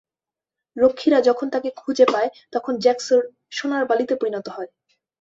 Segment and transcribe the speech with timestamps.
[0.77, 3.21] রক্ষীরা যখন তাকে খুঁজে পায়, তখন জ্যাকসন
[3.51, 4.69] সোনার বালিতে পরিণত হয়।